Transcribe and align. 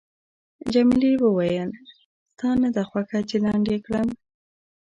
جميلې 0.73 1.11
وويل:، 1.23 1.71
ستا 2.29 2.49
نه 2.61 2.69
ده 2.75 2.83
خوښه 2.89 3.19
چې 3.29 3.35
لنډ 3.43 3.65
یې 3.73 3.77
کړم؟ 3.85 4.07